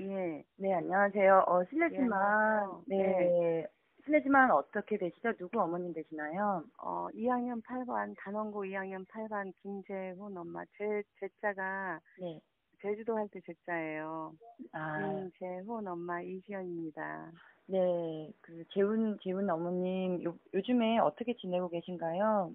예, 0.00 0.44
네, 0.56 0.72
안녕하세요. 0.74 1.44
어, 1.46 1.64
실례지만, 1.64 2.84
네, 2.86 2.96
네, 2.96 3.66
실례지만 4.04 4.50
어떻게 4.50 4.96
되시죠? 4.96 5.34
누구 5.36 5.60
어머님 5.60 5.92
되시나요? 5.92 6.64
어, 6.78 7.08
2학년 7.14 7.62
8반, 7.62 8.14
단원고 8.18 8.64
2학년 8.64 9.06
8반 9.06 9.52
김재훈 9.62 10.36
엄마. 10.36 10.64
제, 10.78 11.02
제 11.20 11.28
자가 11.40 12.00
네. 12.18 12.40
제주도 12.80 13.16
할 13.16 13.28
때 13.28 13.40
제 13.46 13.54
자예요. 13.66 14.34
아, 14.72 14.98
김재훈 14.98 15.86
엄마 15.86 16.22
이시연입니다. 16.22 17.30
네, 17.66 18.32
그, 18.40 18.64
재훈, 18.72 19.18
재훈 19.22 19.48
어머님, 19.50 20.22
요, 20.24 20.36
요즘에 20.54 20.98
어떻게 20.98 21.34
지내고 21.34 21.68
계신가요? 21.68 22.54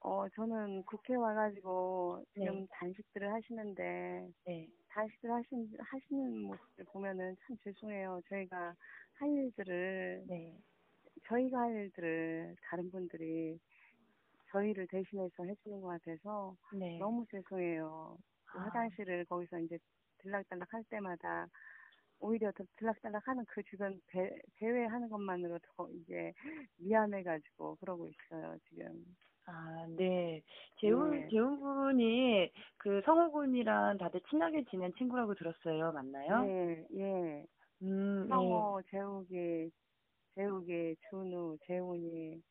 어, 0.00 0.28
저는 0.34 0.84
국회 0.84 1.14
와가지고 1.16 2.24
지금 2.34 2.60
네. 2.60 2.66
단식들을 2.70 3.32
하시는데, 3.32 4.28
네. 4.46 4.68
단식들 4.96 5.30
하신, 5.30 5.76
하시는 5.78 6.42
모습을 6.44 6.84
보면은 6.86 7.36
참 7.46 7.54
죄송해요. 7.62 8.22
저희가 8.30 8.74
할 9.12 9.28
일들을, 9.28 10.24
네. 10.26 10.56
저희가 11.28 11.58
할 11.60 11.74
일들을 11.74 12.56
다른 12.62 12.90
분들이 12.90 13.60
저희를 14.50 14.86
대신해서 14.86 15.44
해주는 15.44 15.82
것 15.82 15.88
같아서 15.88 16.56
네. 16.72 16.98
너무 16.98 17.26
죄송해요. 17.30 18.16
그 18.46 18.58
아. 18.58 18.62
화장실을 18.62 19.26
거기서 19.26 19.58
이제 19.60 19.78
들락달락 20.18 20.72
할 20.72 20.82
때마다 20.84 21.46
오히려 22.18 22.50
더 22.52 22.64
들락달락 22.76 23.28
하는 23.28 23.44
그 23.48 23.62
주변 23.64 24.00
배, 24.06 24.30
배회하는 24.56 25.10
것만으로 25.10 25.58
더 25.58 25.90
이제 25.90 26.32
미안해가지고 26.78 27.76
그러고 27.80 28.08
있어요, 28.08 28.56
지금. 28.70 29.04
아, 29.46 29.86
네. 29.96 30.42
재훈, 30.80 31.10
네. 31.10 31.28
재훈 31.30 31.60
군이 31.60 32.50
그 32.78 33.00
성우 33.04 33.30
군이랑 33.30 33.98
다들 33.98 34.20
친하게 34.28 34.64
지낸 34.70 34.92
친구라고 34.98 35.34
들었어요. 35.34 35.92
맞나요? 35.92 36.44
예, 36.48 36.86
예. 36.96 37.46
음, 37.82 38.28
네. 38.28 38.28
성호, 38.28 38.82
재욱이, 38.90 39.70
재욱이, 40.34 40.96
준우, 41.08 41.58
재훈이 41.66 42.42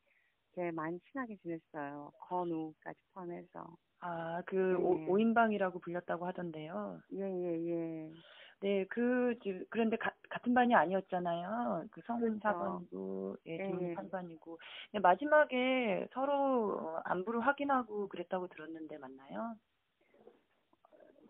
이렇게 0.56 0.70
많이 0.72 0.98
친하게 1.10 1.36
지냈어요. 1.36 2.12
건우까지 2.18 2.98
포함해서. 3.14 3.76
아, 4.00 4.42
그, 4.46 4.76
오, 4.76 4.94
네. 4.96 5.06
오인방이라고 5.06 5.80
불렸다고 5.80 6.26
하던데요. 6.26 7.00
예, 7.12 7.20
예, 7.20 7.66
예. 7.70 8.10
네, 8.60 8.84
그, 8.86 9.38
지- 9.42 9.64
그런데 9.70 9.96
가- 9.96 10.14
같은 10.30 10.54
반이 10.54 10.74
아니었잖아요. 10.74 11.86
그 11.90 12.00
성훈 12.06 12.40
그렇죠. 12.40 12.88
4반이고, 12.90 13.36
예, 13.46 13.58
예. 13.90 13.94
3반이고. 13.94 14.58
마지막에 15.02 16.08
서로 16.12 16.78
어, 16.78 17.00
안부를 17.04 17.40
확인하고 17.46 18.08
그랬다고 18.08 18.48
들었는데 18.48 18.96
맞나요? 18.98 19.56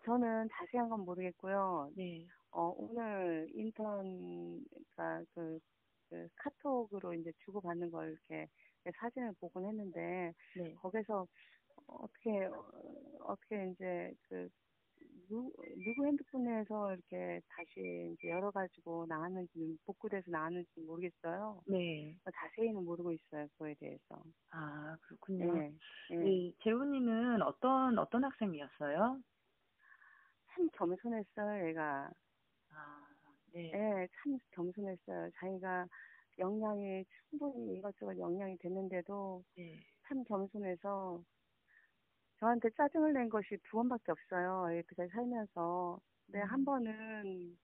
저는 0.05 0.47
자세한 0.53 0.89
건 0.89 1.01
모르겠고요. 1.01 1.91
네. 1.95 2.25
어, 2.51 2.73
오늘 2.77 3.49
인턴, 3.53 4.63
그니까 4.73 5.21
그, 5.35 5.59
그 6.09 6.27
카톡으로 6.37 7.13
이제 7.13 7.31
주고받는 7.43 7.91
걸 7.91 8.11
이렇게 8.29 8.47
사진을 8.99 9.33
보곤 9.41 9.65
했는데, 9.65 10.33
네. 10.55 10.73
거기서 10.75 11.27
어떻게, 11.87 12.45
어, 12.45 12.63
어떻게 13.25 13.69
이제 13.73 14.13
그, 14.29 14.47
누, 15.29 15.51
누구 15.85 16.05
핸드폰에서 16.05 16.93
이렇게 16.93 17.41
다시 17.49 18.13
이제 18.13 18.29
열어가지고 18.29 19.05
나왔는지, 19.07 19.77
복구돼서 19.85 20.31
나왔는지 20.31 20.81
모르겠어요. 20.81 21.61
네. 21.65 22.17
자세히는 22.33 22.83
모르고 22.85 23.11
있어요, 23.13 23.47
그거에 23.53 23.75
대해서. 23.75 24.23
아, 24.51 24.97
그렇군요. 25.01 25.57
예, 25.57 25.73
예. 26.11 26.15
네, 26.15 26.53
재훈이는 26.63 27.41
어떤, 27.41 27.97
어떤 27.99 28.23
학생이었어요? 28.23 29.21
참 30.53 30.69
겸손했어요, 30.73 31.67
얘가. 31.69 32.09
아, 32.71 33.07
네. 33.53 33.71
예, 33.73 34.07
참 34.23 34.37
겸손했어요. 34.51 35.29
자기가 35.35 35.87
역량이 36.39 37.05
충분히 37.29 37.77
이것저것 37.77 38.17
역량이 38.17 38.57
됐는데도 38.59 39.43
네. 39.55 39.79
참 40.07 40.23
겸손해서 40.25 41.23
저한테 42.39 42.69
짜증을 42.77 43.13
낸 43.13 43.29
것이 43.29 43.57
두 43.69 43.77
번밖에 43.77 44.11
없어요. 44.11 44.77
여기까지 44.77 45.09
살면서. 45.11 45.99
근데 46.27 46.39
한 46.41 46.59
음. 46.59 46.65
번은 46.65 47.57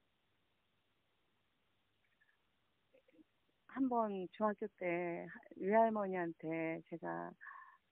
한 3.67 3.89
번 3.89 4.27
중학교 4.33 4.67
때 4.77 5.25
외할머니한테 5.57 6.81
제가 6.89 7.31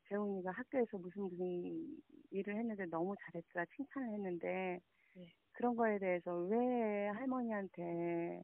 재훈이가 0.09 0.51
학교에서 0.51 0.97
무슨 0.97 1.23
무슨 1.23 1.97
일을 2.31 2.55
했는데 2.55 2.85
너무 2.85 3.15
잘했다 3.19 3.65
칭찬을 3.75 4.13
했는데 4.13 4.79
네. 5.15 5.33
그런 5.53 5.75
거에 5.75 5.97
대해서 5.99 6.35
왜 6.35 7.07
할머니한테 7.09 8.43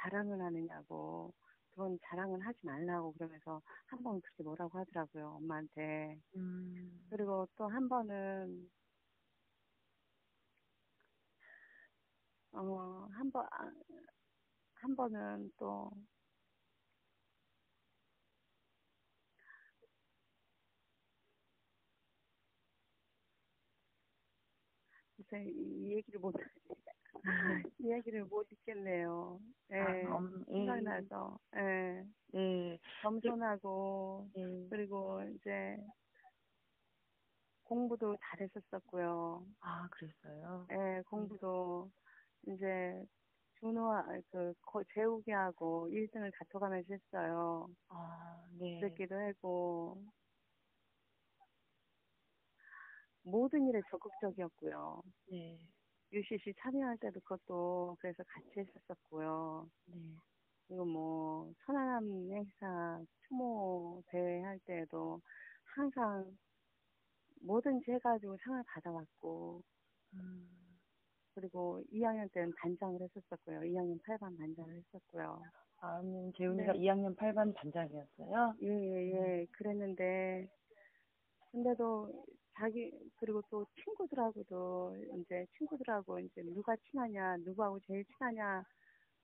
자랑을 0.00 0.40
하느냐고 0.42 1.32
그건 1.72 1.98
자랑은 2.04 2.40
하지 2.42 2.58
말라고 2.62 3.12
그러면서 3.12 3.60
한 3.86 4.02
번 4.02 4.20
그렇게 4.20 4.42
뭐라고 4.42 4.78
하더라고요 4.78 5.36
엄마한테. 5.38 6.18
음, 6.36 7.06
그리고 7.10 7.46
또 7.56 7.68
한 7.68 7.88
번은 7.88 8.70
어 12.52 13.08
한 13.16 13.30
번 13.32 13.44
한 14.82 14.94
번은 14.96 15.50
또 15.58 15.90
글쎄 25.16 25.44
이, 25.48 25.86
이 25.86 25.92
얘기를 25.96 26.20
못 26.20 26.34
이 27.78 27.92
얘기를 27.92 28.24
못 28.24 28.46
잊겠네요. 28.50 29.40
예, 29.72 29.76
아, 29.78 30.18
음, 30.18 30.44
예. 30.48 30.52
생각나서 30.52 31.38
예, 31.56 32.04
네. 32.32 32.78
겸손하고 33.02 34.28
네. 34.34 34.68
그리고 34.70 35.22
이제 35.36 35.76
공부도 37.64 38.16
잘했었었고요. 38.20 39.46
아, 39.60 39.88
그랬어요? 39.90 40.66
예, 40.72 41.02
공부도 41.08 41.90
이제 42.48 43.04
준호와 43.60 44.04
그 44.30 44.54
거- 44.62 44.84
재욱이하고 44.94 45.88
1등을 45.90 46.32
다퉈가면서 46.38 46.94
했어요. 46.94 47.68
아, 47.88 48.46
네. 48.58 48.80
그랬기도 48.80 49.14
하고 49.16 50.02
모든 53.24 53.68
일에 53.68 53.80
적극적이었고요. 53.90 55.02
네. 55.30 55.58
UCC 56.12 56.54
참여할 56.58 56.98
때도 56.98 57.20
그것도 57.20 57.96
그래서 58.00 58.22
같이 58.24 58.60
했었었고요. 58.60 59.68
네. 59.86 59.94
그리고 60.68 60.84
뭐 60.84 61.52
천안함 61.64 62.30
행사 62.32 63.00
추모 63.26 64.02
대회 64.08 64.42
할 64.42 64.58
때도 64.60 65.20
항상 65.74 66.36
뭐든지 67.42 67.90
해가지고 67.90 68.36
상을 68.44 68.62
받아왔고 68.66 69.62
음, 70.14 70.48
그리고 71.34 71.82
2학년 71.92 72.30
때는 72.32 72.52
반장을 72.60 73.00
했었었고요. 73.00 73.60
2학년 73.60 74.00
8반 74.02 74.38
반장을 74.38 74.74
했었고요. 74.74 75.42
다음은 75.80 76.32
재훈이가 76.36 76.72
네. 76.74 76.78
2학년 76.78 77.16
8반 77.16 77.54
반장이었어요? 77.54 78.54
예, 78.62 78.68
예, 78.68 79.12
예. 79.12 79.46
그랬는데, 79.52 80.48
근데도 81.50 82.24
자기, 82.62 82.92
그리고 83.16 83.42
또 83.50 83.66
친구들하고도 83.82 84.94
이제 85.18 85.44
친구들하고 85.58 86.20
이제 86.20 86.42
누가 86.42 86.76
친하냐, 86.76 87.38
누구하고 87.38 87.80
제일 87.80 88.04
친하냐 88.04 88.62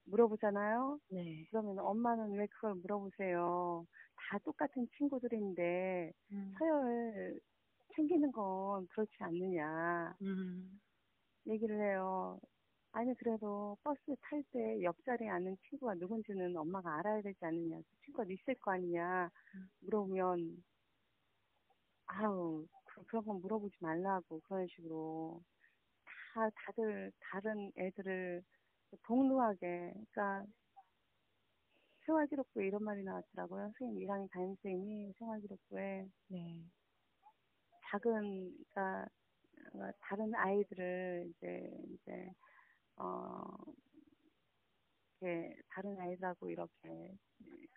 물어보잖아요. 0.07 0.99
네. 1.11 1.47
그러면 1.51 1.79
엄마는 1.79 2.33
왜 2.33 2.47
그걸 2.47 2.75
물어보세요? 2.75 3.87
다 4.17 4.39
똑같은 4.39 4.89
친구들인데, 4.97 6.13
음. 6.33 6.55
서열 6.59 7.41
하는 7.97 8.33
건 8.33 8.87
그렇지 8.89 9.13
않느냐 9.21 10.15
음. 10.23 10.81
얘기를 11.47 11.81
해요. 11.81 12.39
아니 12.93 13.15
그래도 13.15 13.77
버스 13.85 14.01
탈 14.23 14.43
때 14.53 14.83
옆자리에 14.83 15.29
앉는 15.29 15.57
친구가 15.69 15.95
누군지는 15.95 16.57
엄마가 16.57 16.99
알아야 16.99 17.23
되지 17.23 17.39
않느냐. 17.45 17.79
그 17.79 18.05
친구가 18.05 18.25
있을 18.29 18.55
거 18.57 18.73
아니냐. 18.73 19.31
물어보면 19.81 20.65
아우 22.07 22.67
그, 22.99 23.05
그런 23.07 23.25
건 23.25 23.41
물어보지 23.41 23.77
말라고 23.81 24.41
그런 24.41 24.67
식으로 24.67 25.43
다 26.35 26.51
다들 26.55 27.13
다른 27.19 27.73
애들을 27.77 28.43
폭로하게 29.03 29.93
그러니까 30.11 30.45
생활기록부에 32.07 32.67
이런 32.67 32.83
말이 32.85 33.03
나왔더라고요. 33.05 33.73
선생님 33.79 34.07
1학년 34.07 34.29
담임 34.31 34.55
선생님이 34.63 35.13
생활기록부에 35.19 36.09
네. 36.29 36.65
작은 37.91 38.55
그러니까 38.73 39.07
어, 39.75 39.91
다른 40.01 40.35
아이들을 40.35 41.31
이제 41.31 41.71
이제 41.93 42.33
어 42.97 43.45
이렇게 45.21 45.55
다른 45.69 45.99
아이들하고 45.99 46.49
이렇게 46.51 47.17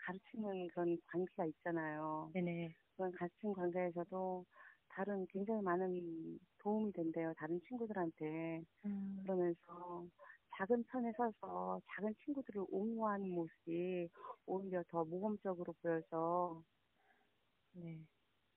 가르치는 0.05 0.67
그런 0.69 0.97
관계가 1.07 1.45
있잖아요. 1.45 2.31
네네. 2.33 2.73
그런 2.95 3.11
가르치는 3.11 3.53
관계에서도 3.53 4.45
다른 4.93 5.25
굉장히 5.27 5.61
많은 5.61 6.39
도움이 6.59 6.91
된대요. 6.93 7.33
다른 7.37 7.59
친구들한테 7.67 8.63
음. 8.85 9.19
그러면서 9.23 10.05
작은 10.57 10.83
편에 10.83 11.11
서서 11.13 11.81
작은 11.87 12.13
친구들을 12.25 12.65
옹호하는 12.69 13.29
모습이 13.29 14.09
오히려 14.45 14.83
더 14.89 15.03
모범적으로 15.05 15.73
보여서 15.81 16.61
네. 17.73 17.99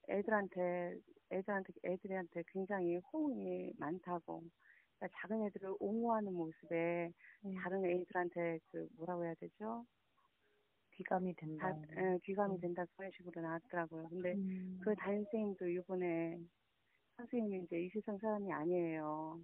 애들한테 0.09 0.99
애들한테 1.31 1.73
애들한테 1.83 2.43
굉장히 2.47 2.97
호응이 2.97 3.73
많다고 3.77 4.43
그러니까 4.97 5.17
작은 5.19 5.45
애들을 5.45 5.75
옹호하는 5.79 6.33
모습에 6.33 7.11
네. 7.41 7.55
다른 7.55 7.85
애들한테 7.85 8.59
그 8.71 8.87
뭐라고 8.97 9.25
해야 9.25 9.33
되죠? 9.35 9.85
귀감이 10.95 11.33
된다. 11.35 11.71
다 11.73 11.81
예, 11.97 12.19
귀감이 12.23 12.55
음. 12.55 12.61
된다 12.61 12.85
그런 12.95 13.11
식으로 13.11 13.41
나왔더라고요. 13.41 14.07
근데 14.09 14.33
음. 14.33 14.79
그 14.83 14.95
담임 14.95 15.23
선생님도 15.25 15.67
이번에 15.67 16.39
선생님이 17.17 17.63
이제 17.65 17.81
이 17.81 17.89
세상 17.89 18.17
사람이 18.17 18.51
아니에요. 18.51 19.39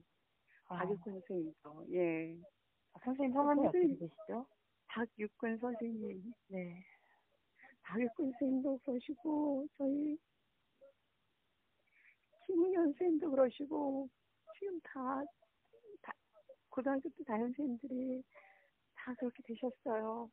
아, 0.67 0.77
박육근 0.77 1.13
선생님도 1.13 1.85
예 1.93 2.37
선생님 3.03 3.33
성함이 3.33 3.67
어떻게. 3.67 3.87
되시죠? 3.95 4.45
박육근 4.87 5.57
선생님 5.57 6.33
네. 6.47 6.83
박육근 7.83 8.31
선생님도 8.31 8.79
그러시고 8.85 9.67
저희 9.77 10.17
김은현 12.45 12.85
선생님도 12.93 13.31
그러시고 13.31 14.09
지금 14.59 14.79
다, 14.81 15.23
다 16.01 16.13
고등학교 16.69 17.09
때 17.09 17.23
담임 17.25 17.47
선생님들이 17.47 18.23
다 18.95 19.13
그렇게 19.15 19.41
되셨어요. 19.43 20.29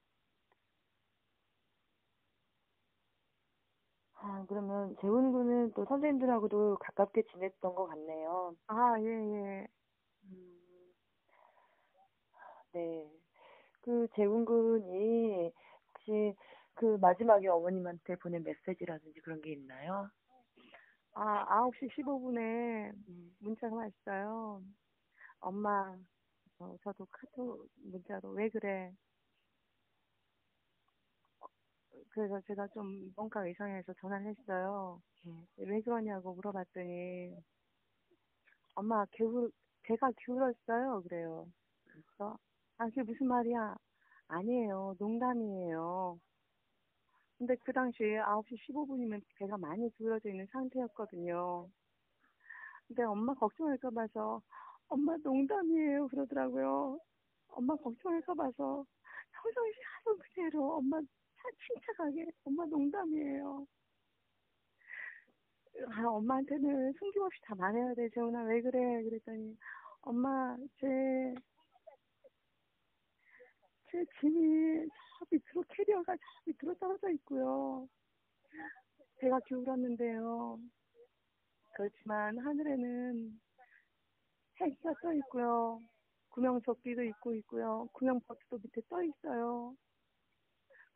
아, 4.38 4.44
그러면 4.46 4.94
재훈 5.00 5.32
군은 5.32 5.72
또 5.74 5.84
선생님들하고도 5.86 6.78
가깝게 6.78 7.22
지냈던 7.32 7.74
것 7.74 7.86
같네요. 7.88 8.54
아, 8.68 8.94
예, 9.00 9.04
예. 9.04 9.66
음, 10.30 10.60
네. 12.72 13.10
그 13.80 14.06
재훈 14.14 14.44
군이 14.44 15.50
혹시 15.88 16.36
그 16.74 16.98
마지막에 17.00 17.48
어머님한테 17.48 18.14
보낸 18.16 18.44
메시지라든지 18.44 19.18
그런 19.20 19.40
게 19.40 19.50
있나요? 19.52 20.08
아, 21.14 21.44
9시 21.48 21.88
15분에 21.96 22.92
음. 23.08 23.36
문자가 23.40 23.74
왔어요. 23.74 24.62
엄마, 25.40 25.96
어, 26.60 26.76
저도 26.84 27.06
카톡 27.10 27.68
문자로 27.82 28.30
왜 28.30 28.48
그래? 28.50 28.92
어, 31.98 32.02
그래서 32.10 32.40
제가 32.46 32.68
좀 32.68 33.12
뭔가 33.16 33.46
이상해서 33.46 33.92
전화를 34.00 34.26
했어요. 34.28 35.00
왜 35.56 35.80
그러냐고 35.82 36.34
물어봤더니 36.34 37.34
엄마 38.74 39.04
기울 39.12 39.50
배가 39.82 40.10
기울었어요 40.24 41.02
그래요. 41.02 41.48
그래서 41.84 42.38
아 42.78 42.86
그게 42.86 43.02
무슨 43.02 43.26
말이야? 43.28 43.76
아니에요 44.28 44.94
농담이에요. 44.98 46.18
근데 47.38 47.54
그 47.64 47.72
당시에 47.72 48.18
9시 48.18 48.56
15분이면 48.66 49.20
배가 49.36 49.56
많이 49.56 49.90
기울어져 49.96 50.28
있는 50.30 50.46
상태였거든요. 50.52 51.68
근데 52.86 53.02
엄마 53.04 53.34
걱정할까 53.34 53.90
봐서 53.90 54.42
엄마 54.88 55.16
농담이에요 55.18 56.08
그러더라고요. 56.08 56.98
엄마 57.48 57.76
걱정할까 57.76 58.34
봐서 58.34 58.84
평상시 59.32 59.78
하던 59.82 60.18
그대로 60.18 60.76
엄마 60.76 61.00
차- 61.00 61.17
침착하게 61.66 62.26
엄마 62.44 62.64
농담이에요. 62.66 63.66
아, 65.90 66.06
엄마한테는 66.08 66.92
숨김없이 66.98 67.40
다 67.42 67.54
말해야 67.54 67.94
돼, 67.94 68.08
재훈아, 68.10 68.42
왜 68.44 68.60
그래? 68.60 69.02
그랬더니, 69.04 69.56
엄마, 70.02 70.56
제, 70.80 71.34
제 73.90 74.04
짐이 74.20 74.88
저 74.88 75.26
밑으로 75.30 75.64
캐리어가 75.68 76.16
저 76.16 76.22
밑으로 76.46 76.74
떨어져 76.78 77.10
있고요. 77.10 77.88
배가 79.20 79.40
기울었는데요. 79.46 80.58
그렇지만 81.76 82.38
하늘에는 82.38 83.40
해가 84.60 84.94
떠 85.00 85.12
있고요. 85.14 85.80
구명조끼도 86.30 87.02
입고 87.02 87.34
있고요. 87.36 87.88
구명버스도 87.92 88.58
밑에 88.58 88.80
떠 88.88 89.02
있어요. 89.02 89.74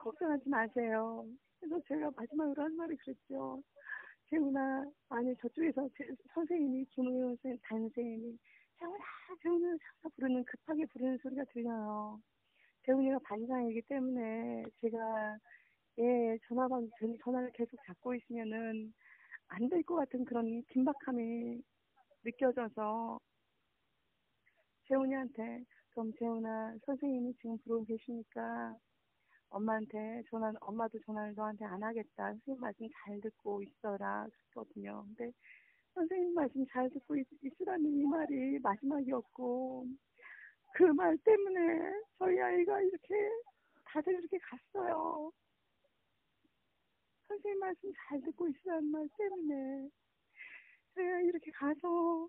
걱정하지 0.02 0.48
마세요. 0.48 1.26
그래서 1.60 1.80
제가 1.88 2.10
마지막으로 2.16 2.62
한 2.64 2.76
말이 2.76 2.96
그랬죠. 2.96 3.62
재훈아, 4.30 4.84
아니 5.10 5.34
저쪽에서 5.36 5.88
제 5.96 6.06
선생님이 6.34 6.86
김우영 6.86 7.36
선생님, 7.36 7.58
담임 7.62 7.82
선생님이 7.90 8.38
재훈아, 8.78 8.98
재훈아, 9.42 9.60
재훈아 9.78 10.10
부르는 10.16 10.44
급하게 10.44 10.86
부르는 10.86 11.18
소리가 11.22 11.44
들려요. 11.52 12.20
재훈이가 12.86 13.18
반장이기 13.24 13.82
때문에 13.82 14.64
제가 14.80 15.38
예 15.98 16.38
전화번 16.48 16.90
전- 16.98 17.18
전화를 17.22 17.52
계속 17.52 17.78
잡고 17.86 18.14
있으면은 18.14 18.92
안 19.48 19.68
될 19.68 19.82
것 19.84 19.96
같은 19.96 20.24
그런 20.24 20.62
긴박함이 20.70 21.62
느껴져서 22.24 23.20
재훈이한테 24.88 25.64
그럼 25.90 26.12
재훈아 26.18 26.76
선생님이 26.86 27.34
지금 27.36 27.58
부르고 27.58 27.84
계시니까 27.84 28.76
엄마한테 29.52 30.22
전화, 30.30 30.52
엄마도 30.60 30.98
전화를 31.06 31.34
너한테 31.34 31.64
안 31.66 31.82
하겠다. 31.82 32.32
선생님 32.32 32.60
말씀 32.60 32.88
잘 33.04 33.20
듣고 33.20 33.62
있어라. 33.62 34.26
그랬거든요. 34.26 35.04
근데 35.16 35.32
선생님 35.94 36.34
말씀 36.34 36.66
잘 36.68 36.90
듣고 36.90 37.16
있, 37.16 37.26
있으라는 37.42 37.86
이 37.86 38.04
말이 38.06 38.58
마지막이었고, 38.60 39.86
그 40.74 40.84
말 40.94 41.18
때문에 41.18 41.92
저희 42.18 42.40
아이가 42.40 42.80
이렇게 42.82 43.30
다들 43.84 44.14
이렇게 44.14 44.38
갔어요. 44.38 45.30
선생님 47.28 47.60
말씀 47.60 47.92
잘 48.08 48.20
듣고 48.22 48.48
있으라는 48.48 48.90
말 48.90 49.08
때문에 49.18 49.90
제가 50.94 51.20
이렇게 51.22 51.50
가서 51.52 52.28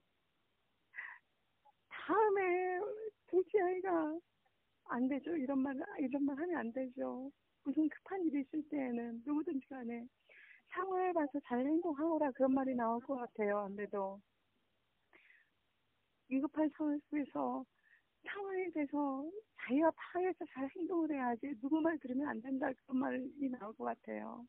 다음에 1.89 2.80
둘째 3.27 3.62
아이가 3.62 4.20
안 4.86 5.08
되죠. 5.08 5.36
이런 5.36 5.60
말, 5.60 5.75
이런 6.00 6.25
말 6.25 6.38
하면 6.38 6.58
안 6.58 6.72
되죠. 6.72 7.32
무슨 7.63 7.88
급한 7.90 8.25
일이 8.25 8.42
있을 8.42 8.68
때에는 8.70 9.24
누구든지 9.25 9.68
간에 9.68 10.08
상황을 10.74 11.13
봐서 11.13 11.40
잘 11.46 11.60
행동하거라 11.66 12.32
그런 12.32 12.54
말이 12.54 12.75
나올 12.75 13.00
것 13.02 13.16
같아요. 13.16 13.60
안 13.60 13.75
돼도. 13.75 14.20
위급한 16.30 16.70
상황 16.78 17.00
속에서 17.10 17.66
상황에 18.25 18.70
대해서 18.74 19.30
자기가 19.62 19.92
파악해서 19.96 20.46
잘 20.54 20.70
행동을 20.75 21.12
해야지 21.12 21.54
누구 21.62 21.82
말 21.82 21.98
들으면 22.00 22.28
안 22.28 22.42
된다 22.42 22.68
그런 22.86 23.00
말이 23.00 23.50
나올 23.50 23.74
것 23.75 23.86
같아요. 23.86 24.46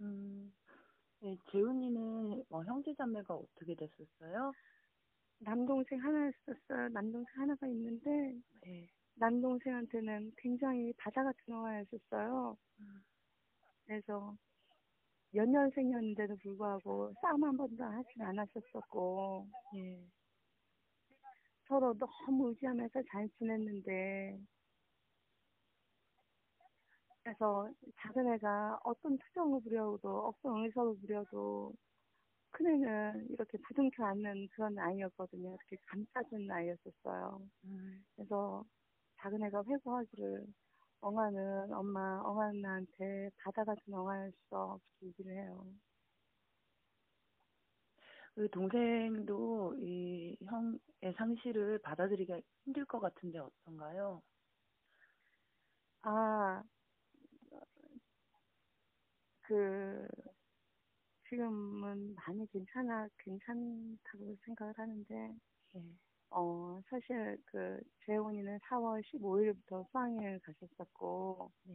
음, 0.00 0.54
네, 1.20 1.36
재훈이는 1.50 2.44
어, 2.50 2.62
형제 2.64 2.94
자매가 2.94 3.34
어떻게 3.34 3.74
됐었어요? 3.74 4.52
남동생 5.38 5.98
하나 6.02 6.28
있었어요. 6.28 6.88
남동생 6.88 7.42
하나가 7.42 7.66
있는데 7.68 8.40
네. 8.62 8.88
남동생한테는 9.14 10.32
굉장히 10.36 10.92
바다 10.94 11.22
같은 11.22 11.54
어아였었어요. 11.54 12.56
그래서 13.84 14.36
연년생이었는데도 15.34 16.36
불구하고 16.36 17.12
싸움 17.20 17.44
한 17.44 17.56
번도 17.56 17.84
하진 17.84 18.22
않았었었고 18.22 19.46
예. 19.76 20.04
서로 21.68 21.94
너무 21.94 22.50
의지하면서 22.50 23.02
잘 23.10 23.28
지냈는데 23.38 24.38
그래서 27.22 27.68
작은 28.00 28.34
애가 28.34 28.80
어떤 28.84 29.18
투정을 29.18 29.60
부려도 29.62 30.28
어떤 30.28 30.64
의사를 30.64 30.96
부려도 31.00 31.72
큰애는 32.56 33.26
이렇게 33.28 33.58
부둥켜 33.58 34.04
안는 34.06 34.48
그런 34.52 34.78
아이였거든요. 34.78 35.50
이렇게 35.50 35.76
감싸주는 35.86 36.50
아이였었어요. 36.50 37.42
그래서 38.14 38.64
작은 39.18 39.42
애가 39.44 39.62
회고하기를 39.68 40.46
엉아는 41.02 41.72
엄마, 41.74 42.20
엉아한테 42.22 43.30
바다 43.44 43.62
같은 43.64 43.92
엉아였어. 43.92 44.78
그렇게 45.00 45.06
얘기를 45.06 45.36
해요. 45.36 45.66
그 48.34 48.48
동생도 48.50 49.74
이 49.78 50.36
형의 50.44 50.78
상실을 51.16 51.78
받아들이기가 51.78 52.40
힘들 52.64 52.84
것 52.86 53.00
같은데 53.00 53.38
어떤가요? 53.38 54.22
아, 56.02 56.62
그, 59.42 60.06
지금은 61.28 62.14
많이 62.14 62.46
괜찮아, 62.52 63.08
괜찮다고 63.18 64.36
생각을 64.44 64.72
하는데, 64.76 65.34
네. 65.72 65.82
어, 66.30 66.80
사실 66.88 67.38
그, 67.46 67.80
재훈이는 68.04 68.58
4월 68.68 69.02
15일부터 69.02 69.84
수학여행을 69.90 70.40
가셨었고, 70.40 71.50
네. 71.64 71.74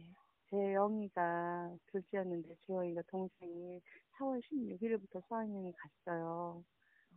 재영이가 0.50 1.76
둘째였는데, 1.86 2.56
재영이가 2.66 3.02
동생이 3.08 3.80
4월 4.18 4.40
16일부터 4.42 5.22
수학여행을 5.26 5.72
갔어요. 5.72 6.64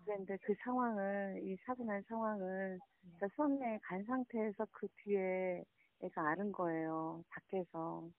그런데 0.03 0.37
그 0.41 0.53
상황을, 0.63 1.41
이 1.43 1.57
사고 1.65 1.83
난 1.85 2.01
상황을, 2.07 2.79
그러니까 3.01 3.27
수학여행 3.35 3.79
간 3.83 4.03
상태에서 4.05 4.67
그 4.71 4.87
뒤에 5.03 5.63
애가 6.01 6.21
아는 6.29 6.51
거예요. 6.51 7.23
밖에서. 7.29 8.09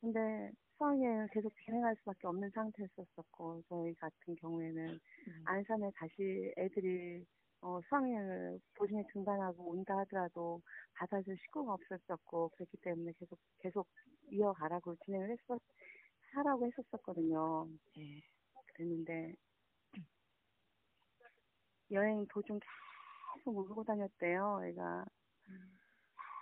근데 0.00 0.52
수학여행을 0.84 1.28
계속 1.32 1.50
진행할 1.64 1.96
수밖에 1.96 2.26
없는 2.26 2.50
상태였었고, 2.50 3.62
저희 3.68 3.94
같은 3.94 4.36
경우에는 4.36 5.00
안산에 5.46 5.90
다시 5.96 6.52
애들이 6.58 7.24
어, 7.62 7.80
수학여행을 7.88 8.60
보증에 8.74 9.02
중단하고 9.10 9.70
온다 9.70 9.96
하더라도 10.00 10.60
받아줄 10.92 11.38
식구가 11.38 11.72
없었었고, 11.72 12.50
그렇기 12.50 12.76
때문에 12.82 13.12
계속, 13.18 13.38
계속 13.60 13.88
이어가라고 14.30 14.94
진행을 15.06 15.30
했었, 15.30 15.58
하라고 16.34 16.66
했었었거든요. 16.66 17.66
네. 17.96 18.20
그랬는데, 18.74 19.34
여행 21.92 22.26
도중 22.26 22.60
계속 23.36 23.56
울고 23.56 23.84
다녔대요, 23.84 24.60
애가. 24.66 25.04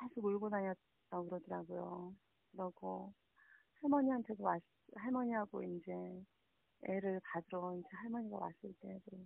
계속 0.01 0.25
울고 0.25 0.51
다녔다고 0.51 1.29
그러더라고요. 1.29 2.13
그러고, 2.51 3.13
할머니한테도 3.83 4.45
왔, 4.45 4.63
할머니하고 4.95 5.63
이제 5.65 5.93
애를 6.85 7.21
받으러 7.25 7.77
이제 7.77 7.89
할머니가 7.91 8.39
왔을 8.39 8.73
때도 8.81 9.19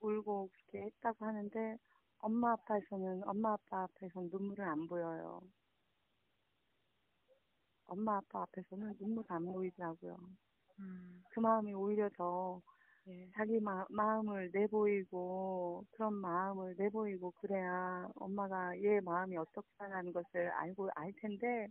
울고 0.00 0.48
그렇게 0.48 0.86
했다고 0.86 1.24
하는데, 1.24 1.76
엄마 2.18 2.52
아빠에서는, 2.52 3.22
엄마 3.28 3.52
아빠 3.52 3.84
앞에서는 3.84 4.30
눈물은 4.32 4.64
안 4.66 4.86
보여요. 4.86 5.40
엄마 7.86 8.16
아빠 8.16 8.42
앞에서는 8.42 8.96
눈물 8.98 9.24
안 9.28 9.44
보이더라고요. 9.44 10.16
그 11.30 11.40
마음이 11.40 11.72
오히려 11.74 12.08
더 12.16 12.60
자기 13.34 13.60
마, 13.60 13.86
마음을 13.88 14.50
내보이고 14.52 15.84
그런 15.92 16.14
마음을 16.14 16.74
내보이고 16.76 17.30
그래야 17.40 18.08
엄마가 18.16 18.76
얘 18.82 19.00
마음이 19.00 19.36
어떻다는 19.36 20.12
것을 20.12 20.48
알고 20.50 20.90
알 20.94 21.12
텐데 21.22 21.68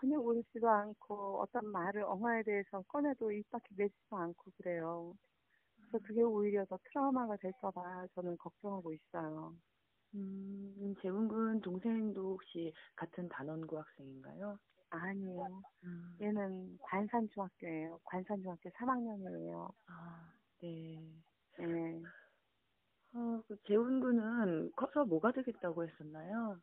전혀 0.00 0.18
울지도 0.18 0.68
않고 0.68 1.40
어떤 1.42 1.66
말을 1.70 2.02
엄마에 2.02 2.42
대해서 2.42 2.82
꺼내도 2.88 3.32
입 3.32 3.48
밖에 3.50 3.66
내지도 3.76 4.16
않고 4.16 4.50
그래요. 4.56 5.14
그래서 5.90 6.06
그게 6.06 6.22
오히려 6.22 6.64
더 6.66 6.78
트라우마가 6.84 7.36
될까봐 7.36 8.06
저는 8.14 8.36
걱정하고 8.38 8.92
있어요. 8.92 9.54
음, 10.14 10.94
재훈군 11.02 11.60
동생도 11.60 12.32
혹시 12.32 12.72
같은 12.94 13.28
단원고 13.28 13.78
학생인가요? 13.78 14.58
아니에요. 14.90 15.62
음. 15.84 16.16
얘는 16.20 16.78
관산중학교예요. 16.82 18.00
관산중학교 18.04 18.70
3학년이에요. 18.70 19.72
아, 19.88 20.32
네. 20.62 21.02
네. 21.58 22.02
어, 23.14 23.42
그 23.48 23.56
재훈군은 23.66 24.72
커서 24.76 25.04
뭐가 25.04 25.32
되겠다고 25.32 25.84
했었나요? 25.86 26.58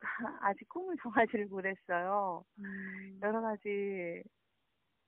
아직 0.42 0.68
꿈을 0.68 0.96
정하지를 1.02 1.46
못했어요. 1.46 2.44
음, 2.58 3.18
여러 3.22 3.40
가지 3.40 4.22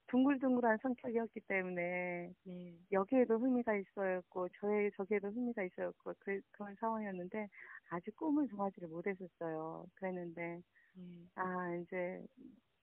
둥글둥글한 0.08 0.78
성격이었기 0.82 1.40
때문에 1.46 2.32
네. 2.44 2.78
여기에도 2.90 3.38
흥미가 3.38 3.76
있어였고 3.76 4.48
저에 4.60 4.90
저기에도 4.96 5.28
흥미가 5.28 5.62
있어였고 5.64 6.14
그, 6.18 6.40
그런 6.50 6.74
상황이었는데 6.80 7.48
아직 7.90 8.16
꿈을 8.16 8.48
정하지를 8.48 8.88
못했었어요. 8.88 9.86
그랬는데 9.94 10.62
네. 10.94 11.28
아 11.36 11.76
이제 11.76 12.26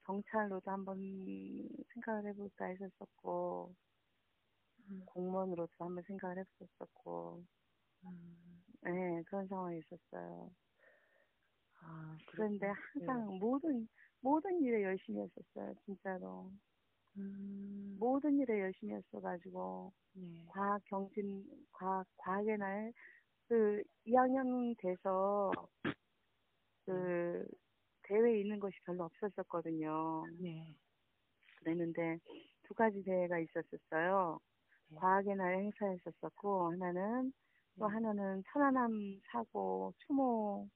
경찰로도 0.05 0.71
한번 0.71 0.97
생각을 1.93 2.29
해볼까 2.29 2.65
했었었고 2.65 3.73
음, 4.89 5.01
공무원으로도 5.05 5.71
한번 5.79 6.03
생각을 6.07 6.37
해봤었고 6.37 7.43
음. 8.05 8.63
네 8.81 9.21
그런 9.25 9.47
상황이 9.47 9.79
있었어요. 9.79 10.49
아, 11.81 12.17
그런데 12.25 12.67
그렇군요. 12.67 12.73
항상 12.93 13.39
모든 13.39 13.87
모든 14.21 14.61
일에 14.61 14.83
열심히 14.83 15.21
했었어요 15.21 15.73
진짜로 15.85 16.51
음, 17.17 17.97
모든 17.99 18.39
일에 18.39 18.59
열심히 18.61 18.93
했어가지고 18.95 19.93
네. 20.13 20.23
과학 20.47 20.81
경진 20.85 21.45
과학 21.73 22.05
과학의 22.17 22.57
날 22.57 22.93
그 23.49 23.81
2학년 24.05 24.75
돼서 24.77 25.51
그 26.85 27.45
대회에 28.03 28.41
있는 28.41 28.59
것이 28.59 28.75
별로 28.85 29.05
없었었거든요. 29.05 30.25
네. 30.39 30.75
그랬는데 31.59 32.19
두 32.63 32.73
가지 32.73 33.03
대회가 33.03 33.39
있었었어요. 33.39 34.39
네. 34.89 34.97
과학의 34.99 35.35
날 35.35 35.55
행사였었었고 35.55 36.71
하나는 36.73 37.33
또 37.79 37.85
네. 37.85 37.87
하나는 37.87 38.43
천안함 38.51 39.21
사고 39.31 39.93
추모 40.05 40.67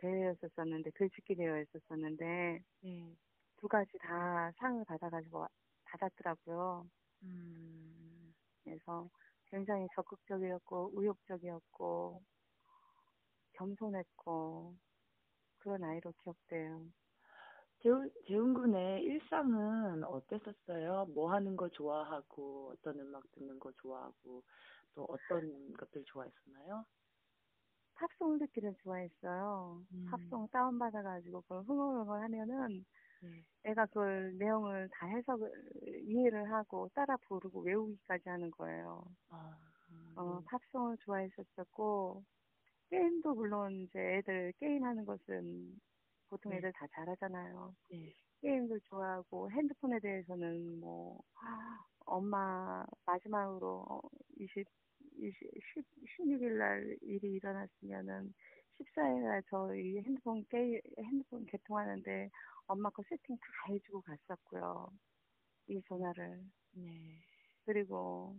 대회였었었는데 0.00 0.90
글짓기 0.90 1.36
대회였었었는데 1.36 2.62
네. 2.82 3.16
두 3.58 3.68
가지 3.68 3.98
다 3.98 4.52
상을 4.58 4.84
받아가지고 4.84 5.46
받았더라고요. 5.84 6.86
음, 7.22 8.34
그래서 8.64 9.08
굉장히 9.50 9.86
적극적이었고 9.94 10.92
의욕적이었고 10.94 12.22
겸손했고 13.52 14.74
그런 15.58 15.84
아이로 15.84 16.12
기억돼요. 16.22 16.86
재훈, 17.82 18.10
재훈 18.26 18.54
군의 18.54 19.02
일상은 19.02 20.04
어땠었어요? 20.04 21.06
뭐 21.14 21.32
하는 21.32 21.56
거 21.56 21.68
좋아하고, 21.70 22.72
어떤 22.74 23.00
음악 23.00 23.30
듣는 23.32 23.58
거 23.58 23.72
좋아하고, 23.72 24.44
또 24.94 25.04
어떤 25.08 25.72
것들 25.74 26.04
좋아했었나요? 26.06 26.84
팝송을 28.00 28.38
듣기를 28.38 28.74
좋아했어요. 28.82 29.82
음. 29.92 30.06
팝송 30.10 30.48
다운받아가지고 30.48 31.42
그걸 31.42 31.62
흥얼흥얼 31.64 32.22
하면은 32.22 32.84
네. 33.22 33.44
애가 33.64 33.86
그걸 33.86 34.36
내용을 34.38 34.88
다 34.92 35.06
해석을 35.06 35.50
이해를 36.06 36.50
하고 36.50 36.88
따라 36.94 37.16
부르고 37.28 37.60
외우기까지 37.60 38.28
하는 38.28 38.50
거예요. 38.52 39.04
아, 39.28 39.56
음, 39.90 40.12
어, 40.16 40.40
네. 40.40 40.46
팝송을 40.46 40.96
좋아했었었고 40.98 42.24
게임도 42.88 43.34
물론 43.34 43.72
이제 43.82 43.98
애들 43.98 44.54
게임 44.58 44.82
하는 44.84 45.04
것은 45.04 45.78
보통 46.28 46.52
네. 46.52 46.58
애들 46.58 46.72
다 46.72 46.86
잘하잖아요. 46.92 47.74
네. 47.90 48.14
게임도 48.40 48.78
좋아하고 48.84 49.50
핸드폰에 49.50 50.00
대해서는 50.00 50.80
뭐 50.80 51.20
엄마 52.06 52.84
마지막으로 53.04 53.84
어, 53.88 54.00
20, 54.38 54.54
20, 54.56 54.64
10, 54.64 54.79
16일 55.18 56.58
날 56.58 56.96
일이 57.02 57.32
일어났으면은 57.34 58.32
14일 58.78 59.22
날 59.22 59.42
저희 59.50 59.98
핸드폰 59.98 60.44
게임 60.48 60.80
핸드폰 60.98 61.44
개통하는데 61.46 62.30
엄마 62.66 62.88
거 62.90 63.02
세팅 63.08 63.36
다 63.36 63.46
해주고 63.68 64.02
갔었고요. 64.02 64.90
이 65.68 65.80
전화를 65.88 66.40
네. 66.72 66.82
그리고 67.64 68.36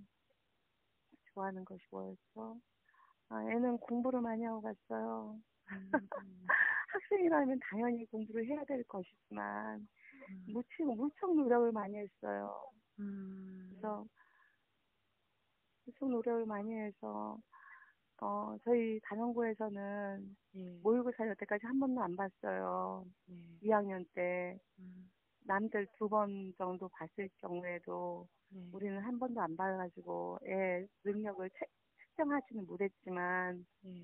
좋아하는 1.33 1.63
것이 1.65 1.83
뭐였어? 1.91 2.57
아, 3.29 3.43
애는 3.49 3.77
공부를 3.77 4.21
많이 4.21 4.43
하고 4.43 4.61
갔어요. 4.61 5.39
음, 5.71 5.91
학생이라면 6.89 7.59
당연히 7.69 8.05
공부를 8.05 8.45
해야 8.45 8.63
될 8.65 8.83
것이지만 8.83 9.87
음, 10.29 10.45
무척 10.47 10.93
무척 10.95 11.33
노력을 11.33 11.71
많이 11.71 11.97
했어요. 11.97 12.53
음, 12.99 13.67
그래서 13.69 14.05
무척 15.91 16.09
노력을 16.09 16.45
많이 16.45 16.73
해서 16.73 17.37
어 18.21 18.55
저희 18.63 18.99
단원고에서는 19.03 20.35
네. 20.53 20.79
모의고사 20.83 21.27
여태까지 21.27 21.65
한 21.65 21.79
번도 21.79 22.01
안 22.01 22.15
봤어요. 22.15 23.05
네. 23.27 23.35
2학년 23.63 24.05
때. 24.13 24.57
음, 24.79 25.11
남들 25.43 25.87
두 25.97 26.07
번 26.07 26.53
정도 26.57 26.87
봤을 26.89 27.29
경우에도 27.39 28.27
네. 28.49 28.69
우리는 28.71 28.99
한 29.01 29.17
번도 29.19 29.41
안 29.41 29.55
봐가지고 29.57 30.39
애 30.47 30.85
능력을 31.03 31.49
채- 31.49 31.65
측정하지는 31.99 32.65
못했지만 32.67 33.65
네. 33.81 34.03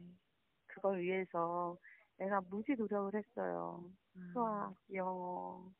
그걸 0.65 0.99
위해서 0.99 1.77
내가 2.17 2.41
무지 2.49 2.73
노력을 2.75 3.13
했어요. 3.13 3.83
음. 4.15 4.29
수학, 4.33 4.73
영어 4.93 5.71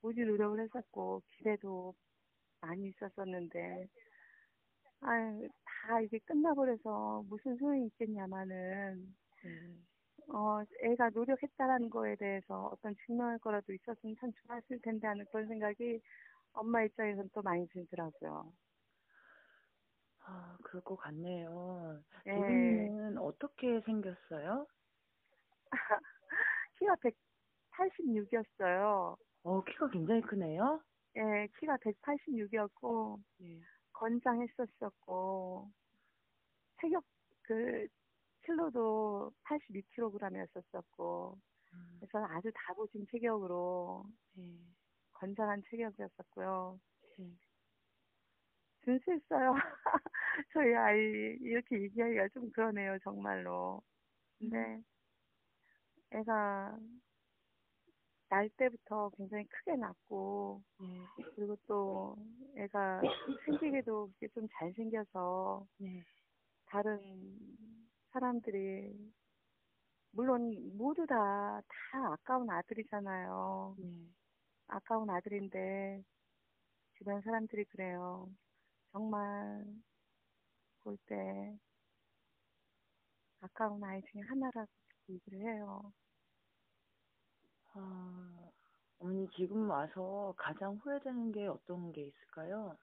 무지 0.00 0.20
노력을 0.20 0.60
했었고 0.60 1.22
기대도 1.30 1.92
많이 2.60 2.88
있었었는데 2.88 3.88
아유 5.02 5.48
다 5.64 6.00
이게 6.00 6.18
끝나버려서 6.20 7.24
무슨 7.28 7.56
소용이 7.56 7.86
있겠냐마는 7.86 9.14
네. 9.44 9.50
어 10.28 10.62
애가 10.84 11.10
노력했다라는 11.10 11.90
거에 11.90 12.14
대해서 12.16 12.70
어떤 12.72 12.94
증명할 13.06 13.38
거라도 13.40 13.72
있었으면 13.72 14.16
참 14.20 14.30
좋았을 14.46 14.80
텐데 14.82 15.06
하는 15.06 15.24
그런 15.32 15.48
생각이 15.48 16.00
엄마 16.52 16.82
입장에서는 16.84 17.30
또 17.34 17.42
많이 17.42 17.66
들더라고요. 17.68 18.52
아, 20.24 20.56
그럴 20.62 20.82
것 20.84 20.96
같네요. 20.96 22.00
예. 22.26 22.32
재훈이는 22.32 23.18
어떻게 23.18 23.80
생겼어요? 23.80 24.66
키가 26.78 26.96
186이었어요. 27.72 29.16
어, 29.42 29.64
키가 29.64 29.88
굉장히 29.90 30.20
크네요. 30.22 30.80
예, 31.16 31.48
키가 31.58 31.76
186이었고 31.78 33.18
네. 33.38 33.60
건장했었었고 34.02 35.70
체격 36.80 37.04
그 37.42 37.86
킬로도 38.44 39.32
82kg이었었고 39.44 41.38
음, 41.74 42.00
그래서 42.00 42.26
아주 42.26 42.50
다부진 42.52 43.06
체격으로 43.12 44.04
네. 44.34 44.58
건장한 45.12 45.62
체격이었었고요. 45.70 46.80
네. 47.18 47.30
준수했어요. 48.84 49.54
저희 50.52 50.74
아이 50.74 50.98
이렇게 51.40 51.80
얘기하기가 51.82 52.28
좀 52.30 52.50
그러네요, 52.50 52.98
정말로. 53.04 53.80
근데 54.40 54.82
애가 56.10 56.76
날 58.32 58.48
때부터 58.56 59.10
굉장히 59.18 59.44
크게 59.46 59.76
났고 59.76 60.62
네. 60.80 61.04
그리고 61.36 61.54
또 61.66 62.16
애가 62.56 63.02
생기기도 63.44 64.10
좀 64.32 64.48
잘생겨서 64.58 65.66
네. 65.76 66.02
다른 66.64 66.98
사람들이 68.10 69.12
물론 70.12 70.72
모두 70.78 71.06
다, 71.06 71.60
다 71.60 72.12
아까운 72.14 72.48
아들이잖아요. 72.48 73.76
네. 73.78 74.08
아까운 74.68 75.10
아들인데 75.10 76.02
주변 76.96 77.20
사람들이 77.20 77.64
그래요. 77.66 78.30
정말 78.92 79.62
볼 80.80 80.96
때 81.06 81.58
아까운 83.40 83.84
아이 83.84 84.00
중에 84.10 84.22
하나라고 84.22 84.70
얘기를 85.10 85.40
해요. 85.40 85.92
아, 87.74 88.50
어머니 88.98 89.28
지금 89.36 89.68
와서 89.68 90.34
가장 90.38 90.76
후회되는 90.76 91.32
게 91.32 91.46
어떤 91.46 91.92
게 91.92 92.02
있을까요? 92.02 92.76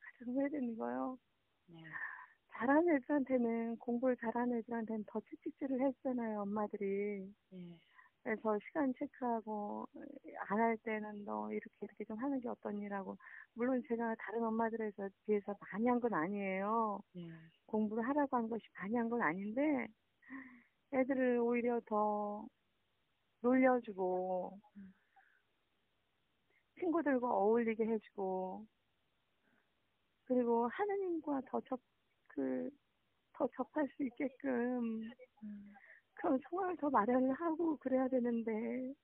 가장 0.00 0.34
후회되는 0.34 0.76
거요. 0.76 1.18
네. 1.66 1.98
잘하는 2.54 2.96
애들한테는 2.96 3.76
공부를 3.78 4.16
잘하는 4.16 4.58
애들한테는 4.58 5.04
더 5.08 5.20
채찍질을 5.20 5.80
했잖아요, 5.80 6.40
엄마들이. 6.40 7.32
네. 7.50 7.80
그래서 8.22 8.58
시간 8.66 8.92
체크하고 8.98 9.86
안 10.50 10.60
할 10.60 10.76
때는 10.78 11.24
너 11.24 11.50
이렇게 11.52 11.70
이렇게 11.82 12.04
좀 12.06 12.18
하는 12.18 12.40
게 12.40 12.48
어떠니라고. 12.48 13.16
물론 13.54 13.82
제가 13.88 14.14
다른 14.18 14.44
엄마들에서 14.44 15.08
비해서 15.26 15.54
많이 15.72 15.86
한 15.88 16.00
건 16.00 16.14
아니에요. 16.14 17.00
네. 17.12 17.50
공부를 17.66 18.06
하라고 18.08 18.36
한 18.36 18.48
것이 18.48 18.64
많이 18.80 18.96
한 18.96 19.08
건 19.10 19.22
아닌데 19.22 19.88
애들을 20.92 21.38
오히려 21.40 21.80
더 21.86 22.44
놀려주고 23.40 24.58
친구들과 26.78 27.28
어울리게 27.28 27.84
해주고 27.86 28.66
그리고 30.24 30.68
하느님과 30.68 31.42
더 31.46 31.60
접, 31.62 31.80
그, 32.28 32.70
더 33.32 33.48
접할 33.56 33.88
수 33.96 34.02
있게끔 34.02 35.10
그런 36.14 36.38
상황을 36.50 36.76
더 36.76 36.90
마련을 36.90 37.32
하고 37.34 37.76
그래야 37.76 38.08
되는데 38.08 38.94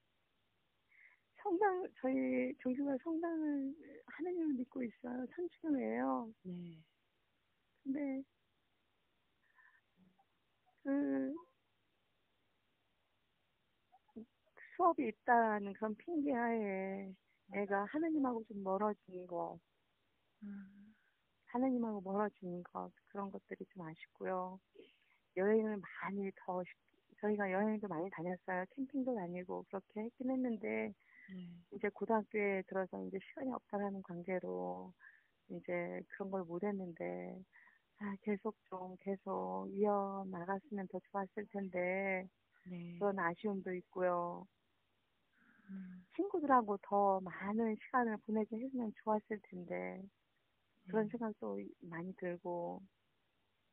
성당 1.43 1.87
저희 2.01 2.55
종교가 2.61 2.97
성당을 3.03 3.75
하느님을 4.07 4.55
믿고 4.55 4.83
있어요 4.83 5.27
천주교예요. 5.35 6.33
네. 6.43 6.83
근데 7.83 8.23
그 10.83 11.35
수업이 14.83 15.07
있다는 15.09 15.73
그런 15.75 15.95
핑계하에 15.97 17.15
애가 17.55 17.85
하느님하고 17.91 18.45
좀 18.45 18.63
멀어지는 18.65 19.27
거, 19.29 19.59
음, 20.43 20.95
하느님하고 21.47 22.01
멀어지는 22.03 22.63
것 22.65 22.93
그런 23.09 23.31
것들이 23.31 23.65
좀 23.75 23.83
아쉽고요. 23.87 24.61
여행을 25.37 25.79
많이 25.79 26.31
더 26.47 26.63
시- 26.65 26.71
저희가 27.21 27.53
여행도 27.53 27.89
많이 27.89 28.11
다녔어요. 28.11 28.67
캠핑도 28.71 29.15
다니고 29.17 29.65
그렇게 29.69 30.03
했긴 30.03 30.31
했는데 30.33 30.93
네. 31.27 31.65
이제 31.73 31.89
고등학교에 31.95 32.63
들어서 32.69 33.03
이제 33.07 33.19
시간이 33.23 33.53
없다라는 33.53 34.03
관계로 34.03 34.95
이제 35.51 36.03
그런 36.11 36.31
걸 36.33 36.45
못 36.45 36.65
했는데 36.65 37.43
아, 38.01 38.17
계속 38.23 38.57
좀 38.65 38.97
계속 39.01 39.69
이어 39.73 40.25
나갔으면 40.31 40.89
더 40.93 41.01
좋았을 41.13 41.47
텐데 41.53 42.29
네. 42.65 42.99
그런 42.99 43.19
아쉬움도 43.19 43.75
있고요. 43.75 44.47
음, 45.73 46.05
친구들하고 46.17 46.79
더 46.83 47.21
많은 47.21 47.77
시간을 47.77 48.19
보내게 48.27 48.57
했으면 48.59 48.93
좋았을 49.03 49.41
텐데 49.43 50.03
그런 50.89 51.05
네. 51.05 51.11
생각도 51.11 51.59
많이 51.81 52.15
들고 52.17 52.83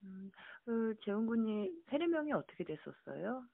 음, 0.03 0.31
그 0.63 0.95
재훈 1.03 1.25
군이 1.27 1.83
세례명이 1.89 2.31
어떻게 2.31 2.63
됐었어요? 2.63 3.45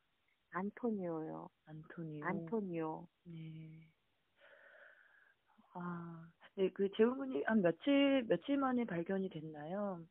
안토니오요. 0.51 1.49
안토니오. 1.65 2.25
안토니오. 2.25 3.07
네. 3.25 3.87
아, 5.73 6.29
네, 6.55 6.69
그 6.69 6.89
재훈 6.95 7.17
군이 7.17 7.43
한 7.45 7.61
며칠 7.61 8.23
며칠 8.27 8.57
만에 8.57 8.85
발견이 8.85 9.29
됐나요? 9.29 10.05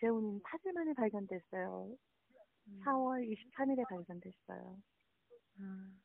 재훈이는 0.00 0.42
8일 0.42 0.72
만에 0.72 0.94
발견됐어요. 0.94 1.96
4월 2.84 3.22
23일에 3.28 3.86
발견됐어요. 3.88 4.78
음, 5.60 6.02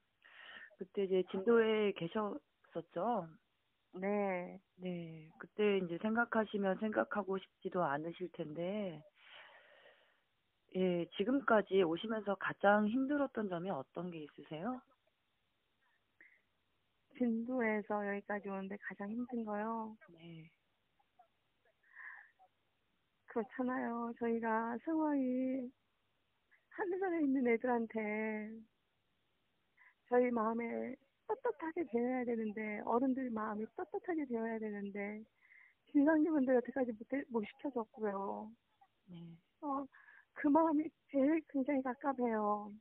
그때 0.77 1.03
이제 1.05 1.23
진도에 1.31 1.91
계셨었죠? 1.93 3.27
네. 3.93 4.59
네, 4.75 5.29
그때 5.39 5.77
이제 5.79 5.97
생각하시면 6.01 6.77
생각하고 6.79 7.37
싶지도 7.39 7.83
않으실 7.83 8.31
텐데, 8.33 9.03
예, 10.75 11.05
지금까지 11.17 11.81
오시면서 11.81 12.35
가장 12.35 12.87
힘들었던 12.87 13.49
점이 13.49 13.69
어떤 13.71 14.11
게 14.11 14.19
있으세요? 14.19 14.79
진도에서 17.17 18.07
여기까지 18.09 18.47
오는데 18.47 18.77
가장 18.81 19.09
힘든 19.09 19.43
거요. 19.43 19.97
네, 20.09 20.51
그렇잖아요. 23.25 24.13
저희가 24.19 24.77
상황이 24.85 25.71
하늘에 26.69 27.23
있는 27.23 27.47
애들한테 27.47 28.51
저희 30.09 30.29
마음에 30.31 30.95
떳떳하게 31.27 31.83
되어야 31.91 32.23
되는데 32.25 32.79
어른들 32.85 33.29
마음이 33.31 33.65
떳떳하게 33.75 34.25
되어야 34.25 34.59
되는데 34.59 35.23
진상님은들 35.91 36.55
여태까지 36.55 36.91
못, 36.93 37.13
해- 37.13 37.23
못 37.29 37.43
시켜줬고요. 37.45 38.51
네. 39.09 39.15
어, 39.61 39.85
그 40.33 40.47
마음이 40.47 40.89
제일 41.11 41.41
굉장히 41.49 41.81
갑갑해요. 41.81 42.71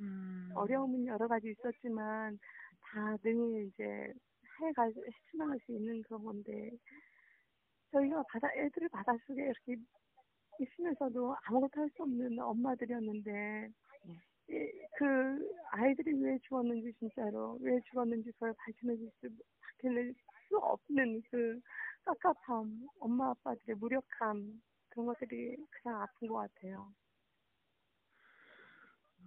음, 0.00 0.50
어려움은 0.54 1.06
여러 1.06 1.26
가지 1.26 1.50
있었지만 1.50 2.38
다 2.80 3.16
능히 3.24 3.66
이제 3.66 4.12
해가 4.60 4.84
헤쳐나갈 4.84 5.58
수 5.66 5.72
있는 5.72 6.02
그런 6.02 6.22
건데 6.24 6.70
저희가 7.90 8.22
바다 8.30 8.48
애들을 8.54 8.88
바닷속에 8.90 9.42
이렇게 9.42 9.76
있으면서도 10.60 11.34
아무것도 11.44 11.80
할 11.80 11.88
수 11.96 12.02
없는 12.02 12.38
엄마들이었는데 12.38 13.68
이- 13.68 13.72
그 14.48 15.52
아이들이 15.70 16.14
왜 16.22 16.38
죽었는지 16.42 16.92
진짜로 16.98 17.58
왜 17.60 17.78
죽었는지 17.90 18.32
그걸 18.32 18.54
밝혀낼 18.54 18.96
수 19.20 19.28
밝혀낼 19.60 20.14
수 20.48 20.56
없는 20.56 21.22
그 21.30 21.60
깝깝함 22.04 22.88
엄마 23.00 23.30
아빠들의 23.30 23.76
무력함 23.76 24.62
그런 24.88 25.06
것들이 25.06 25.56
가장 25.70 26.02
아픈 26.02 26.28
것 26.28 26.34
같아요. 26.34 26.90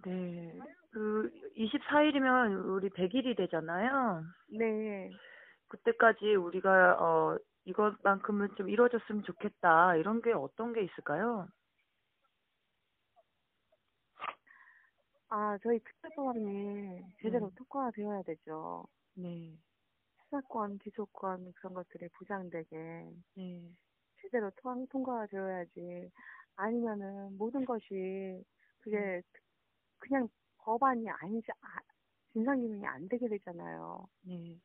네. 0.04 0.58
그 0.90 1.30
24일이면 1.56 2.64
우리 2.66 2.90
100일이 2.90 3.36
되잖아요. 3.36 4.24
네. 4.48 5.10
그때까지 5.68 6.34
우리가 6.34 6.96
어 7.00 7.38
이것만큼은 7.64 8.56
좀 8.56 8.68
이루어졌으면 8.68 9.22
좋겠다. 9.22 9.96
이런 9.96 10.20
게 10.20 10.32
어떤 10.32 10.72
게 10.72 10.82
있을까요? 10.82 11.48
아, 15.34 15.56
저희 15.62 15.78
특별법안이 15.78 17.14
제대로 17.22 17.48
네. 17.48 17.56
통과되어야 17.56 18.22
되죠. 18.22 18.84
네. 19.14 19.58
수사권, 20.24 20.78
기소권 20.78 21.52
그런 21.52 21.74
것들이 21.74 22.08
보장되게 22.08 23.12
네. 23.34 23.72
제대로 24.22 24.50
통, 24.56 24.86
통과가 24.88 25.26
되어야지. 25.26 26.10
아니면은 26.56 27.36
모든 27.36 27.64
것이 27.64 28.42
그게 28.80 29.22
그냥 29.98 30.28
법안이 30.58 31.08
아니지, 31.10 31.48
아, 31.60 31.80
진상규명이 32.32 32.86
안 32.86 33.08
되게 33.08 33.28
되잖아요. 33.28 34.08
네. 34.22 34.60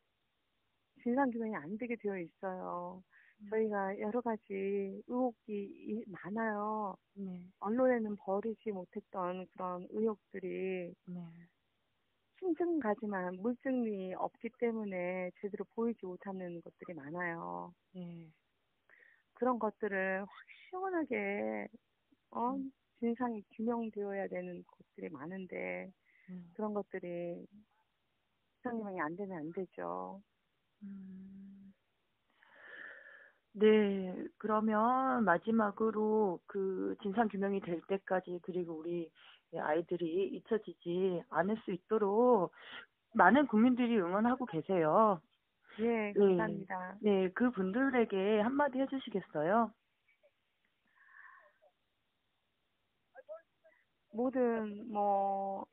진상규명이 1.03 1.56
안 1.56 1.77
되게 1.77 1.95
되어 1.95 2.17
있어요. 2.19 3.03
저희가 3.50 4.00
여러 4.00 4.21
가지 4.21 5.02
의혹이 5.08 5.36
이- 5.47 6.04
많아요. 6.08 6.95
네. 7.13 7.43
언론에는 7.60 8.15
버리지 8.17 8.71
못했던 8.71 9.45
그런 9.54 9.88
의혹들이 9.91 10.93
네. 11.06 11.21
심증가지만 12.39 13.38
물증이 13.41 14.13
없기 14.15 14.50
때문에 14.60 15.32
제대로 15.41 15.65
보이지 15.76 16.06
못하는 16.06 16.62
것들이 16.62 16.93
많아요. 16.93 17.73
네. 17.93 18.28
그런 19.34 19.60
것들을 19.60 20.21
확 20.21 20.30
시원하게 20.69 21.67
어 22.32 22.56
음. 22.56 22.71
진상이 23.00 23.43
규명되어야 23.56 24.28
되는 24.28 24.63
것들이 24.67 25.10
많은데 25.10 25.91
음. 26.30 26.52
그런 26.54 26.73
것들이 26.73 27.45
진상규명이 28.63 29.00
안 29.00 29.15
되면 29.15 29.38
안 29.38 29.52
되죠. 29.54 30.21
음. 30.84 31.57
네, 33.53 34.13
그러면 34.38 35.23
마지막으로 35.23 36.39
그 36.45 36.95
진상 37.01 37.27
규명이 37.27 37.62
될 37.62 37.81
때까지 37.88 38.39
그리고 38.43 38.75
우리 38.75 39.12
아이들이 39.57 40.27
잊혀지지 40.36 41.23
않을 41.29 41.57
수 41.63 41.71
있도록 41.71 42.51
많은 43.13 43.47
국민들이 43.47 43.97
응원하고 43.97 44.45
계세요. 44.45 45.21
예, 45.79 46.13
네. 46.13 46.13
감사합니다. 46.13 46.97
네, 47.01 47.29
그 47.33 47.51
분들에게 47.51 48.41
한마디 48.41 48.79
해주시겠어요? 48.79 49.71
모든 54.13 54.91
뭐 54.91 55.65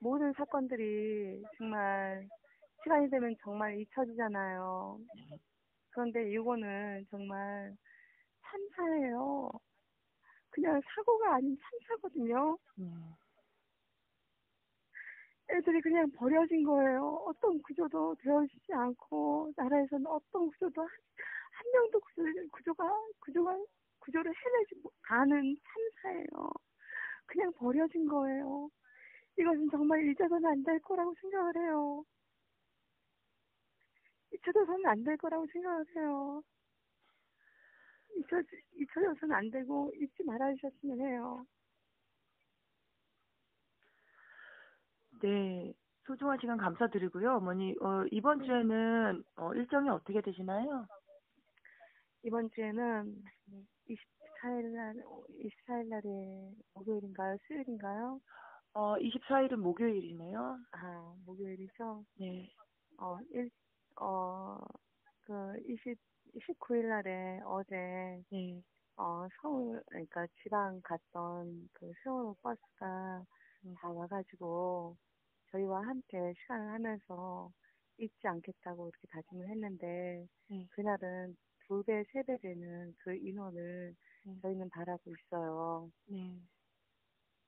모든 0.00 0.32
사건들이 0.32 1.42
정말 1.58 2.26
시간이 2.82 3.10
되면 3.10 3.34
정말 3.42 3.78
잊혀지잖아요. 3.80 4.98
그런데 5.90 6.30
이거는 6.32 7.06
정말 7.10 7.76
참사예요. 8.42 9.50
그냥 10.50 10.80
사고가 10.94 11.36
아닌 11.36 11.56
참사거든요. 11.60 12.58
네. 12.76 12.86
애들이 15.50 15.80
그냥 15.80 16.10
버려진 16.12 16.64
거예요. 16.64 17.22
어떤 17.26 17.60
구조도 17.62 18.16
되어지지 18.22 18.72
않고 18.72 19.52
나라에서는 19.56 20.06
어떤 20.06 20.48
구조도 20.48 20.80
한, 20.82 20.88
한 21.52 21.72
명도 21.72 22.00
구조, 22.00 22.22
구조가 22.52 22.84
구조가 23.20 23.58
구조를 24.00 24.32
해내지 24.32 24.74
못하는 24.82 25.56
참사예요. 26.02 26.50
그냥 27.26 27.52
버려진 27.54 28.06
거예요. 28.08 28.70
이것은 29.38 29.68
정말 29.70 30.04
잊어서는 30.08 30.46
안 30.50 30.64
될 30.64 30.80
거라고 30.80 31.14
생각을 31.20 31.56
해요. 31.56 32.04
잊혀져서는 34.44 34.86
안 34.86 35.04
될 35.04 35.16
거라고 35.16 35.46
생각을 35.52 35.84
해요. 35.96 36.42
잊혀, 38.16 38.42
잊혀져서는 38.74 39.34
안 39.34 39.50
되고 39.50 39.92
잊지 39.94 40.22
말아주셨으면 40.24 41.00
해요. 41.00 41.44
네, 45.22 45.72
소중한 46.06 46.38
시간 46.40 46.56
감사드리고요. 46.56 47.36
어머니, 47.36 47.74
어, 47.80 48.04
이번 48.10 48.42
주에는 48.42 49.22
어, 49.36 49.54
일정이 49.54 49.88
어떻게 49.90 50.20
되시나요? 50.22 50.86
이번 52.22 52.50
주에는 52.50 53.22
24일 53.88 54.72
날, 54.74 54.94
24일 55.38 55.88
날에 55.88 56.52
목요일인가요? 56.74 57.36
수요일인가요? 57.46 58.20
어, 58.72 58.96
24일은 58.96 59.56
목요일이네요. 59.56 60.58
아, 60.72 61.14
목요일이죠? 61.26 62.04
네. 62.18 62.50
어, 62.98 63.18
일, 63.30 63.50
어, 64.00 64.58
그, 65.22 65.32
20, 65.66 65.98
29일 66.34 66.88
날에 66.88 67.40
어제, 67.44 68.22
네. 68.30 68.62
어, 68.96 69.26
서울, 69.42 69.82
그러니까 69.88 70.26
지방 70.42 70.80
갔던 70.82 71.70
그 71.74 71.92
세월호 72.04 72.36
버스가 72.42 73.24
다 73.74 73.90
와가지고, 73.90 74.96
저희와 75.52 75.82
함께 75.86 76.34
시간을 76.42 76.72
하면서 76.74 77.52
잊지 77.98 78.28
않겠다고 78.28 78.88
이렇게 78.90 79.08
다짐을 79.08 79.48
했는데, 79.50 80.26
네. 80.48 80.68
그날은 80.70 81.36
두 81.68 81.82
배, 81.84 82.04
세 82.12 82.22
배 82.24 82.38
되는 82.38 82.94
그 83.00 83.16
인원을 83.16 83.96
네. 84.24 84.42
저희는 84.42 84.70
바라고 84.70 85.12
있어요. 85.12 85.90
네. 86.06 86.40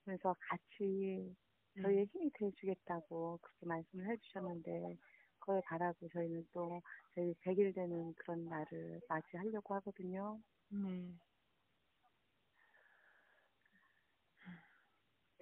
그래서 0.05 0.35
같이 0.49 1.35
저희의 1.81 2.05
힘이 2.05 2.29
돼주겠다고 2.33 3.39
그렇게 3.41 3.65
말씀을 3.65 4.09
해주셨는데 4.11 4.97
그걸 5.45 5.61
바라고 5.67 6.07
저희는 6.09 6.47
또 6.53 6.81
저희 7.15 7.33
100일 7.43 7.73
되는 7.73 8.13
그런 8.15 8.45
날을 8.45 9.01
맞이하려고 9.09 9.75
하거든요. 9.75 10.39
네. 10.69 11.13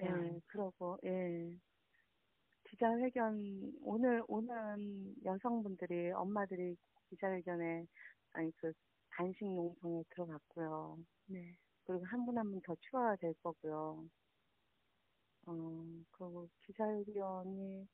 예, 0.01 0.41
그러고 0.47 0.97
예 1.05 1.57
기자회견 2.69 3.73
오늘 3.83 4.23
오늘은 4.27 5.15
여성분들이 5.25 6.11
엄마들이 6.11 6.75
기자회견에 7.09 7.85
아니 8.33 8.51
그 8.57 8.73
단식 9.11 9.45
농성에 9.45 10.03
들어갔고요. 10.09 10.97
네. 11.27 11.55
그리고 11.85 12.05
한 12.05 12.25
분 12.25 12.37
한 12.37 12.49
분 12.51 12.61
더 12.63 12.75
추가가 12.81 13.15
될 13.17 13.33
거고요. 13.43 14.05
어, 15.45 15.53
그리고 16.11 16.49
기자회견이 16.65 17.87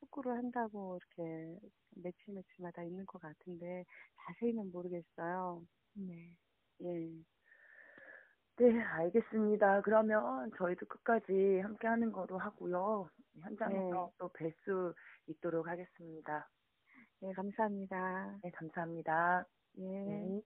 축구를 0.00 0.32
한다고 0.32 0.98
이렇게 0.98 1.58
매치 1.96 2.30
매치마다 2.30 2.82
있는 2.82 3.04
것 3.06 3.20
같은데 3.20 3.84
자세히는 4.16 4.70
모르겠어요. 4.72 5.62
네. 5.94 6.36
예. 6.82 7.08
네, 8.60 8.82
알겠습니다. 8.82 9.82
그러면 9.82 10.50
저희도 10.58 10.86
끝까지 10.86 11.60
함께 11.60 11.86
하는 11.86 12.10
거로 12.10 12.38
하고요. 12.38 13.08
현장에서 13.42 14.10
또뵐 14.18 14.52
수 14.64 14.94
있도록 15.28 15.68
하겠습니다. 15.68 16.48
예, 17.22 17.32
감사합니다. 17.32 18.38
네, 18.42 18.50
감사합니다. 18.50 19.44
예. 19.78 19.82
네. 19.82 20.42